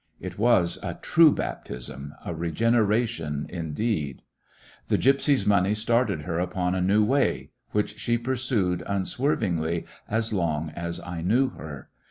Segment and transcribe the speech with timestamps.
[0.19, 4.23] It was a true baptism, a regeneration indeed!
[4.87, 10.71] The gypsy's money started her upon a new way, which she pursued unswervingly as long
[10.71, 11.89] as I knew her.